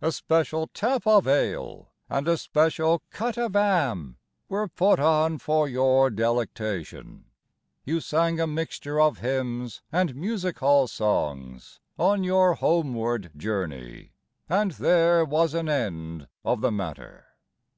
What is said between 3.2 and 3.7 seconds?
of